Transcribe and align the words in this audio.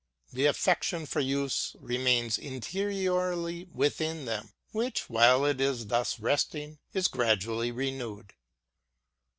The 0.33 0.47
af 0.47 0.57
fection 0.57 1.05
for 1.05 1.19
use 1.19 1.75
remains 1.79 2.39
interiorly 2.39 3.65
within 3.65 4.25
them, 4.25 4.51
which, 4.71 5.11
while 5.11 5.45
it 5.45 5.61
is 5.61 5.85
thus 5.85 6.19
resting, 6.19 6.79
is 6.91 7.07
gradually 7.07 7.71
renewed. 7.71 8.33